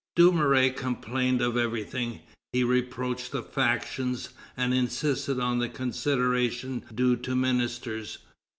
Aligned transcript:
Dumouriez 0.15 0.75
complained 0.75 1.43
of 1.43 1.55
everything; 1.55 2.21
he 2.53 2.63
reproached 2.63 3.31
the 3.31 3.43
factions, 3.43 4.29
and 4.57 4.73
insisted 4.73 5.39
on 5.39 5.59
the 5.59 5.69
consideration 5.69 6.83
due 6.91 7.15
to 7.17 7.35
ministers. 7.35 8.17